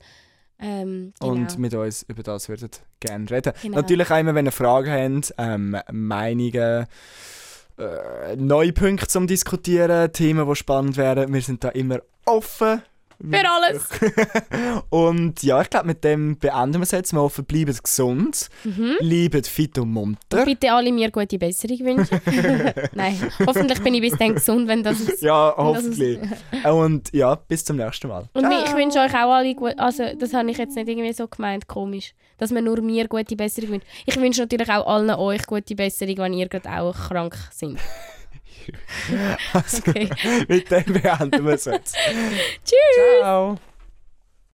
[0.59, 1.33] Ähm, genau.
[1.33, 3.53] Und mit uns über das würdet gerne reden.
[3.61, 3.77] Genau.
[3.77, 6.87] Natürlich auch immer, wenn ihr Fragen habt, ähm, Meinungen,
[7.77, 11.33] äh, neue Punkte zum Diskutieren, Themen, die spannend wären.
[11.33, 12.83] Wir sind da immer offen.
[13.21, 13.89] Für alles.
[14.91, 17.13] und ja, ich glaube, mit dem beenden wir es jetzt.
[17.13, 18.97] Wir hoffen, bleibt gesund, Mhm.
[19.01, 20.45] bleibt fit und munter.
[20.45, 22.21] Bitte alle mir gute Besserung wünschen.
[22.95, 25.23] Nein, hoffentlich bin ich bis dann gesund, wenn das ist.
[25.23, 26.19] Ja, hoffentlich.
[26.21, 28.29] ist- Und ja, bis zum nächsten Mal.
[28.35, 29.75] Und ich wünsche euch auch alle gut.
[29.79, 32.13] Also, das habe ich jetzt nicht irgendwie so gemeint, komisch.
[32.39, 33.87] Dass man nur mir gute Besserung wünscht.
[34.07, 37.79] Ich wünsche natürlich auch allen euch gute Besserung, wenn ihr gerade auch krank sind.
[39.53, 40.11] Also, Okay.
[40.49, 41.97] mit dem beenden wir es jetzt.
[42.65, 43.21] Tschüss!
[43.21, 43.59] Ciao.